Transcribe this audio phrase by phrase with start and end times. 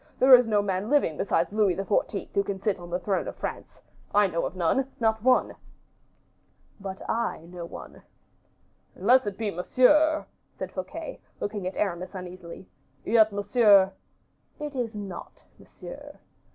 [0.17, 2.29] There is no man living besides Louis XIV.
[2.33, 3.79] who can sit on the throne of France.
[4.15, 5.53] I know of none, not one."
[6.79, 8.01] "But I know one."
[8.95, 10.25] "Unless it be Monsieur,"
[10.57, 12.67] said Fouquet, looking at Aramis uneasily;
[13.05, 13.91] "yet Monsieur"
[14.59, 16.17] "It is not Monsieur."